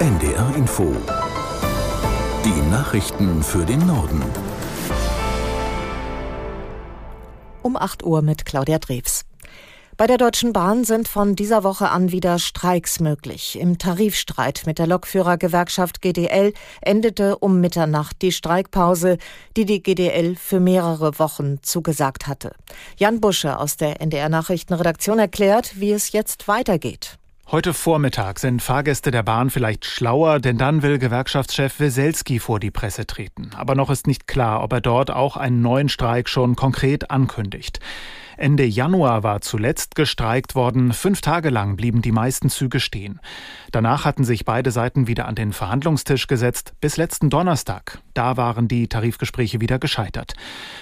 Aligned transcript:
NDR 0.00 0.52
Info. 0.56 0.92
Die 2.44 2.68
Nachrichten 2.68 3.44
für 3.44 3.64
den 3.64 3.86
Norden. 3.86 4.22
Um 7.62 7.76
8 7.76 8.02
Uhr 8.02 8.20
mit 8.20 8.44
Claudia 8.44 8.80
Drews. 8.80 9.24
Bei 9.96 10.08
der 10.08 10.18
Deutschen 10.18 10.52
Bahn 10.52 10.82
sind 10.82 11.06
von 11.06 11.36
dieser 11.36 11.62
Woche 11.62 11.90
an 11.90 12.10
wieder 12.10 12.40
Streiks 12.40 12.98
möglich. 12.98 13.56
Im 13.56 13.78
Tarifstreit 13.78 14.64
mit 14.66 14.80
der 14.80 14.88
Lokführergewerkschaft 14.88 16.02
GDL 16.02 16.52
endete 16.80 17.38
um 17.38 17.60
Mitternacht 17.60 18.20
die 18.20 18.32
Streikpause, 18.32 19.18
die 19.56 19.64
die 19.64 19.80
GDL 19.80 20.34
für 20.34 20.58
mehrere 20.58 21.20
Wochen 21.20 21.62
zugesagt 21.62 22.26
hatte. 22.26 22.50
Jan 22.96 23.20
Busche 23.20 23.60
aus 23.60 23.76
der 23.76 24.00
NDR 24.00 24.28
Nachrichtenredaktion 24.28 25.20
erklärt, 25.20 25.78
wie 25.78 25.92
es 25.92 26.10
jetzt 26.10 26.48
weitergeht. 26.48 27.16
Heute 27.50 27.74
Vormittag 27.74 28.38
sind 28.38 28.62
Fahrgäste 28.62 29.10
der 29.10 29.22
Bahn 29.22 29.50
vielleicht 29.50 29.84
schlauer, 29.84 30.40
denn 30.40 30.56
dann 30.56 30.82
will 30.82 30.98
Gewerkschaftschef 30.98 31.78
Weselski 31.78 32.38
vor 32.38 32.58
die 32.58 32.70
Presse 32.70 33.06
treten. 33.06 33.50
Aber 33.54 33.74
noch 33.74 33.90
ist 33.90 34.06
nicht 34.06 34.26
klar, 34.26 34.62
ob 34.62 34.72
er 34.72 34.80
dort 34.80 35.10
auch 35.10 35.36
einen 35.36 35.60
neuen 35.60 35.90
Streik 35.90 36.30
schon 36.30 36.56
konkret 36.56 37.10
ankündigt. 37.10 37.80
Ende 38.36 38.64
Januar 38.64 39.22
war 39.22 39.40
zuletzt 39.40 39.94
gestreikt 39.94 40.54
worden. 40.54 40.92
Fünf 40.92 41.20
Tage 41.20 41.50
lang 41.50 41.76
blieben 41.76 42.02
die 42.02 42.12
meisten 42.12 42.50
Züge 42.50 42.80
stehen. 42.80 43.20
Danach 43.70 44.04
hatten 44.04 44.24
sich 44.24 44.44
beide 44.44 44.70
Seiten 44.70 45.06
wieder 45.06 45.26
an 45.26 45.34
den 45.34 45.52
Verhandlungstisch 45.52 46.26
gesetzt, 46.26 46.74
bis 46.80 46.96
letzten 46.96 47.30
Donnerstag. 47.30 47.98
Da 48.14 48.36
waren 48.36 48.68
die 48.68 48.88
Tarifgespräche 48.88 49.60
wieder 49.60 49.78
gescheitert. 49.78 50.34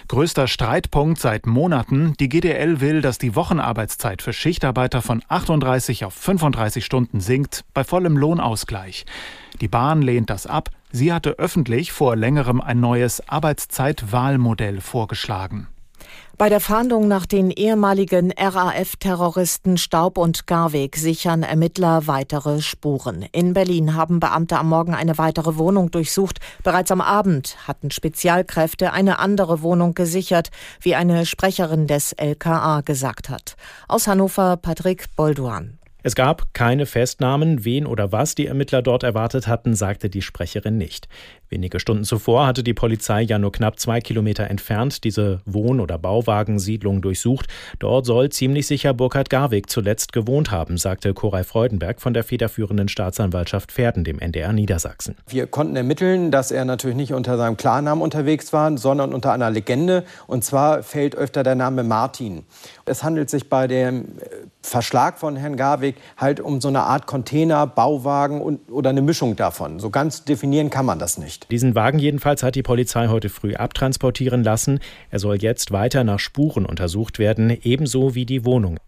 Größter 0.08 0.46
Streitpunkt 0.46 1.18
seit 1.18 1.46
Monaten. 1.46 2.14
Die 2.20 2.28
GDL 2.28 2.80
will, 2.80 3.00
dass 3.00 3.18
die 3.18 3.34
Wochenarbeitszeit 3.34 4.22
für 4.22 4.32
Schichtarbeiter 4.32 5.02
von 5.02 5.22
38 5.28 6.04
auf 6.04 6.14
35 6.14 6.84
Stunden 6.84 7.20
sinkt, 7.20 7.64
bei 7.74 7.84
vollem 7.84 8.16
Lohnausgleich. 8.16 9.04
Die 9.60 9.68
Bahn 9.68 10.02
lehnt 10.02 10.30
das 10.30 10.46
ab. 10.46 10.70
Sie 10.90 11.12
hatte 11.12 11.38
öffentlich 11.38 11.92
vor 11.92 12.16
längerem 12.16 12.60
ein 12.60 12.80
neues 12.80 13.26
Arbeitszeitwahlmodell 13.28 14.80
vorgeschlagen. 14.80 15.68
Bei 16.38 16.48
der 16.48 16.60
Fahndung 16.60 17.08
nach 17.08 17.26
den 17.26 17.50
ehemaligen 17.50 18.32
RAF-Terroristen 18.32 19.76
Staub 19.76 20.18
und 20.18 20.46
Garweg 20.46 20.96
sichern 20.96 21.42
Ermittler 21.42 22.06
weitere 22.06 22.60
Spuren. 22.62 23.26
In 23.32 23.52
Berlin 23.52 23.94
haben 23.94 24.18
Beamte 24.18 24.58
am 24.58 24.68
Morgen 24.68 24.94
eine 24.94 25.18
weitere 25.18 25.56
Wohnung 25.56 25.90
durchsucht. 25.90 26.40
Bereits 26.64 26.90
am 26.90 27.00
Abend 27.00 27.56
hatten 27.68 27.90
Spezialkräfte 27.90 28.92
eine 28.92 29.18
andere 29.18 29.62
Wohnung 29.62 29.94
gesichert, 29.94 30.50
wie 30.80 30.94
eine 30.94 31.26
Sprecherin 31.26 31.86
des 31.86 32.12
LKA 32.12 32.80
gesagt 32.80 33.28
hat. 33.28 33.56
Aus 33.86 34.06
Hannover 34.06 34.56
Patrick 34.56 35.14
Bolduan. 35.14 35.78
Es 36.04 36.16
gab 36.16 36.52
keine 36.52 36.86
Festnahmen, 36.86 37.64
wen 37.64 37.86
oder 37.86 38.10
was 38.10 38.34
die 38.34 38.46
Ermittler 38.46 38.82
dort 38.82 39.04
erwartet 39.04 39.46
hatten, 39.46 39.74
sagte 39.76 40.10
die 40.10 40.22
Sprecherin 40.22 40.76
nicht. 40.76 41.08
Wenige 41.48 41.78
Stunden 41.78 42.02
zuvor 42.04 42.46
hatte 42.46 42.64
die 42.64 42.74
Polizei 42.74 43.22
ja 43.22 43.38
nur 43.38 43.52
knapp 43.52 43.78
zwei 43.78 44.00
Kilometer 44.00 44.50
entfernt 44.50 45.04
diese 45.04 45.42
Wohn- 45.44 45.80
oder 45.80 45.98
Bauwagensiedlung 45.98 47.02
durchsucht. 47.02 47.46
Dort 47.78 48.06
soll 48.06 48.30
ziemlich 48.30 48.66
sicher 48.66 48.94
Burkhard 48.94 49.30
Garwig 49.30 49.70
zuletzt 49.70 50.12
gewohnt 50.12 50.50
haben, 50.50 50.76
sagte 50.76 51.14
Koray 51.14 51.44
Freudenberg 51.44 52.00
von 52.00 52.14
der 52.14 52.24
federführenden 52.24 52.88
Staatsanwaltschaft 52.88 53.70
Pferden, 53.70 54.02
dem 54.02 54.18
NDR 54.18 54.52
Niedersachsen. 54.52 55.16
Wir 55.28 55.46
konnten 55.46 55.76
ermitteln, 55.76 56.30
dass 56.30 56.50
er 56.50 56.64
natürlich 56.64 56.96
nicht 56.96 57.12
unter 57.12 57.36
seinem 57.36 57.56
Klarnamen 57.56 58.02
unterwegs 58.02 58.52
war, 58.52 58.76
sondern 58.76 59.12
unter 59.14 59.32
einer 59.32 59.50
Legende. 59.50 60.04
Und 60.26 60.42
zwar 60.44 60.82
fällt 60.82 61.14
öfter 61.14 61.42
der 61.42 61.54
Name 61.54 61.84
Martin. 61.84 62.44
Es 62.86 63.04
handelt 63.04 63.30
sich 63.30 63.48
bei 63.48 63.68
dem 63.68 64.06
Verschlag 64.62 65.18
von 65.18 65.36
Herrn 65.36 65.56
Garwig 65.92 66.02
halt 66.16 66.40
um 66.40 66.60
so 66.60 66.68
eine 66.68 66.80
Art 66.80 67.06
Container, 67.06 67.66
Bauwagen 67.66 68.40
und, 68.40 68.70
oder 68.70 68.90
eine 68.90 69.02
Mischung 69.02 69.36
davon. 69.36 69.78
So 69.78 69.90
ganz 69.90 70.24
definieren 70.24 70.70
kann 70.70 70.86
man 70.86 70.98
das 70.98 71.18
nicht. 71.18 71.50
Diesen 71.50 71.74
Wagen 71.74 71.98
jedenfalls 71.98 72.42
hat 72.42 72.54
die 72.54 72.62
Polizei 72.62 73.08
heute 73.08 73.28
früh 73.28 73.54
abtransportieren 73.54 74.44
lassen. 74.44 74.80
Er 75.10 75.18
soll 75.18 75.36
jetzt 75.36 75.72
weiter 75.72 76.04
nach 76.04 76.18
Spuren 76.18 76.66
untersucht 76.66 77.18
werden, 77.18 77.56
ebenso 77.62 78.14
wie 78.14 78.26
die 78.26 78.44
Wohnung. 78.44 78.78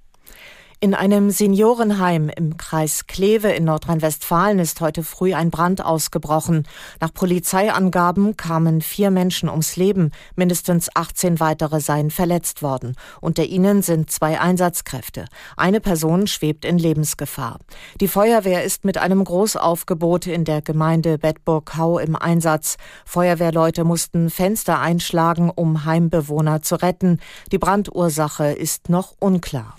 In 0.85 0.93
einem 0.93 1.31
Seniorenheim 1.31 2.29
im 2.29 2.59
Kreis 2.59 3.07
Kleve 3.07 3.49
in 3.49 3.65
Nordrhein-Westfalen 3.65 4.59
ist 4.59 4.83
heute 4.83 5.03
früh 5.03 5.33
ein 5.33 5.51
Brand 5.51 5.83
ausgebrochen. 5.83 6.69
Nach 7.01 7.11
Polizeiangaben 7.11 8.37
kamen 8.37 8.83
vier 8.83 9.11
Menschen 9.11 9.49
ums 9.49 9.77
Leben, 9.77 10.11
mindestens 10.37 10.91
18 10.95 11.41
weitere 11.41 11.81
seien 11.81 12.11
verletzt 12.11 12.61
worden. 12.63 12.97
Unter 13.23 13.45
ihnen 13.47 13.81
sind 13.81 14.11
zwei 14.11 14.39
Einsatzkräfte. 14.39 15.25
Eine 15.57 15.81
Person 15.81 16.27
schwebt 16.27 16.67
in 16.67 16.77
Lebensgefahr. 16.77 17.61
Die 18.03 18.09
Feuerwehr 18.09 18.63
ist 18.63 18.85
mit 18.85 18.99
einem 18.99 19.25
Großaufgebot 19.25 20.27
in 20.27 20.45
der 20.45 20.61
Gemeinde 20.61 21.17
Bedburg-Hau 21.17 21.99
im 21.99 22.15
Einsatz. 22.15 22.77
Feuerwehrleute 23.07 23.85
mussten 23.85 24.29
Fenster 24.29 24.81
einschlagen, 24.81 25.49
um 25.49 25.87
Heimbewohner 25.87 26.61
zu 26.61 26.75
retten. 26.75 27.21
Die 27.53 27.59
Brandursache 27.59 28.53
ist 28.53 28.91
noch 28.91 29.15
unklar. 29.19 29.77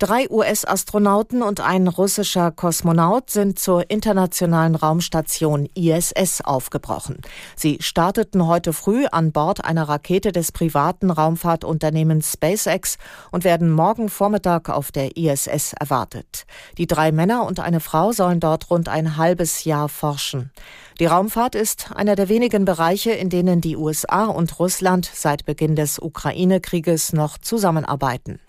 Drei 0.00 0.28
US-Astronauten 0.28 1.40
und 1.44 1.60
ein 1.60 1.86
russischer 1.86 2.50
Kosmonaut 2.50 3.30
sind 3.30 3.60
zur 3.60 3.90
internationalen 3.90 4.74
Raumstation 4.74 5.68
ISS 5.76 6.40
aufgebrochen. 6.40 7.18
Sie 7.54 7.78
starteten 7.80 8.48
heute 8.48 8.72
früh 8.72 9.06
an 9.06 9.30
Bord 9.30 9.64
einer 9.64 9.88
Rakete 9.88 10.32
des 10.32 10.50
privaten 10.50 11.12
Raumfahrtunternehmens 11.12 12.32
SpaceX 12.32 12.98
und 13.30 13.44
werden 13.44 13.70
morgen 13.70 14.08
Vormittag 14.08 14.68
auf 14.68 14.90
der 14.90 15.16
ISS 15.16 15.74
erwartet. 15.74 16.44
Die 16.76 16.88
drei 16.88 17.12
Männer 17.12 17.46
und 17.46 17.60
eine 17.60 17.78
Frau 17.78 18.10
sollen 18.10 18.40
dort 18.40 18.70
rund 18.70 18.88
ein 18.88 19.16
halbes 19.16 19.62
Jahr 19.62 19.88
forschen. 19.88 20.50
Die 20.98 21.06
Raumfahrt 21.06 21.54
ist 21.54 21.92
einer 21.94 22.16
der 22.16 22.28
wenigen 22.28 22.64
Bereiche, 22.64 23.12
in 23.12 23.30
denen 23.30 23.60
die 23.60 23.76
USA 23.76 24.24
und 24.24 24.58
Russland 24.58 25.08
seit 25.14 25.44
Beginn 25.44 25.76
des 25.76 26.00
Ukraine-Krieges 26.00 27.12
noch 27.12 27.38
zusammenarbeiten. 27.38 28.40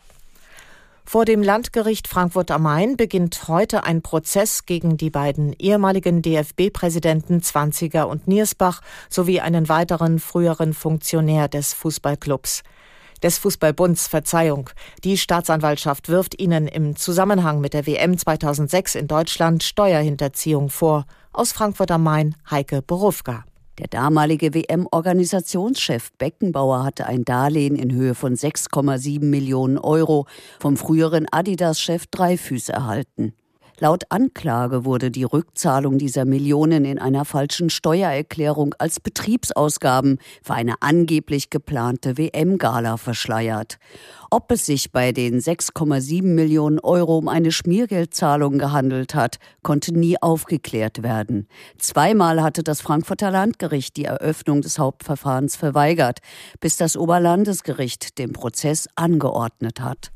Vor 1.07 1.23
dem 1.23 1.43
Landgericht 1.43 2.07
Frankfurt 2.07 2.49
am 2.49 2.63
Main 2.63 2.97
beginnt 2.97 3.47
heute 3.47 3.83
ein 3.83 4.01
Prozess 4.01 4.65
gegen 4.65 4.97
die 4.97 5.11
beiden 5.11 5.53
ehemaligen 5.53 6.23
DFB-Präsidenten 6.23 7.43
Zwanziger 7.43 8.09
und 8.09 8.27
Niersbach 8.27 8.81
sowie 9.07 9.39
einen 9.39 9.69
weiteren 9.69 10.17
früheren 10.17 10.73
Funktionär 10.73 11.47
des 11.47 11.73
Fußballclubs. 11.73 12.63
Des 13.21 13.37
Fußballbunds 13.37 14.07
Verzeihung. 14.07 14.71
Die 15.03 15.17
Staatsanwaltschaft 15.17 16.09
wirft 16.09 16.41
ihnen 16.41 16.67
im 16.67 16.95
Zusammenhang 16.95 17.61
mit 17.61 17.75
der 17.75 17.85
WM 17.85 18.17
2006 18.17 18.95
in 18.95 19.07
Deutschland 19.07 19.61
Steuerhinterziehung 19.61 20.69
vor. 20.69 21.05
Aus 21.31 21.51
Frankfurt 21.51 21.91
am 21.91 22.01
Main 22.01 22.35
Heike 22.49 22.81
Borufka. 22.81 23.45
Der 23.77 23.87
damalige 23.87 24.53
WM-Organisationschef 24.53 26.11
Beckenbauer 26.17 26.85
hatte 26.85 27.07
ein 27.07 27.25
Darlehen 27.25 27.75
in 27.75 27.91
Höhe 27.91 28.15
von 28.15 28.33
6,7 28.33 29.25
Millionen 29.25 29.77
Euro 29.77 30.27
vom 30.59 30.77
früheren 30.77 31.25
Adidas-Chef 31.29 32.07
Dreifüß 32.07 32.69
erhalten. 32.69 33.33
Laut 33.79 34.03
Anklage 34.09 34.85
wurde 34.85 35.11
die 35.11 35.25
Rückzahlung 35.25 35.97
dieser 35.97 36.23
Millionen 36.23 36.85
in 36.85 36.97
einer 36.97 37.25
falschen 37.25 37.69
Steuererklärung 37.69 38.73
als 38.79 39.01
Betriebsausgaben 39.01 40.19
für 40.41 40.53
eine 40.53 40.75
angeblich 40.79 41.49
geplante 41.49 42.17
WM-Gala 42.17 42.95
verschleiert. 42.95 43.77
Ob 44.31 44.49
es 44.51 44.65
sich 44.65 44.93
bei 44.93 45.11
den 45.11 45.41
6,7 45.41 46.23
Millionen 46.23 46.79
Euro 46.79 47.17
um 47.17 47.27
eine 47.27 47.51
Schmiergeldzahlung 47.51 48.59
gehandelt 48.59 49.13
hat, 49.13 49.39
konnte 49.61 49.93
nie 49.93 50.21
aufgeklärt 50.21 51.03
werden. 51.03 51.47
Zweimal 51.77 52.41
hatte 52.41 52.63
das 52.63 52.79
Frankfurter 52.79 53.29
Landgericht 53.29 53.97
die 53.97 54.05
Eröffnung 54.05 54.61
des 54.61 54.79
Hauptverfahrens 54.79 55.57
verweigert, 55.57 56.19
bis 56.61 56.77
das 56.77 56.95
Oberlandesgericht 56.95 58.17
den 58.19 58.31
Prozess 58.31 58.87
angeordnet 58.95 59.81
hat. 59.81 60.11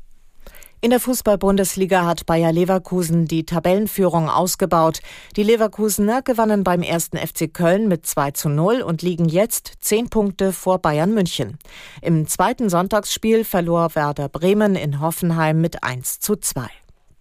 In 0.82 0.88
der 0.88 1.00
Fußball-Bundesliga 1.00 2.06
hat 2.06 2.24
Bayer 2.24 2.52
Leverkusen 2.52 3.26
die 3.26 3.44
Tabellenführung 3.44 4.30
ausgebaut. 4.30 5.00
Die 5.36 5.42
Leverkusener 5.42 6.22
gewannen 6.22 6.64
beim 6.64 6.80
ersten 6.80 7.18
FC 7.18 7.52
Köln 7.52 7.86
mit 7.86 8.06
2 8.06 8.30
zu 8.30 8.48
0 8.48 8.80
und 8.80 9.02
liegen 9.02 9.28
jetzt 9.28 9.74
zehn 9.80 10.08
Punkte 10.08 10.54
vor 10.54 10.78
Bayern 10.78 11.12
München. 11.12 11.58
Im 12.00 12.26
zweiten 12.26 12.70
Sonntagsspiel 12.70 13.44
verlor 13.44 13.94
Werder 13.94 14.30
Bremen 14.30 14.74
in 14.74 15.00
Hoffenheim 15.00 15.60
mit 15.60 15.84
1 15.84 16.20
zu 16.20 16.36
2. 16.36 16.66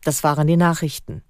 Das 0.05 0.23
waren 0.23 0.47
die 0.47 0.55
Nachrichten. 0.55 1.21